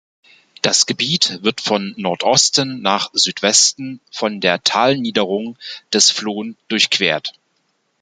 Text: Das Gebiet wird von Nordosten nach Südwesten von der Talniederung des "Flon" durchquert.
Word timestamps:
Das 0.63 0.87
Gebiet 0.87 1.43
wird 1.43 1.61
von 1.61 1.93
Nordosten 1.95 2.81
nach 2.81 3.11
Südwesten 3.13 4.01
von 4.11 4.41
der 4.41 4.63
Talniederung 4.63 5.59
des 5.93 6.09
"Flon" 6.09 6.57
durchquert. 6.69 7.33